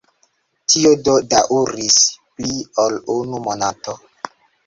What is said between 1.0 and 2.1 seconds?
do daŭris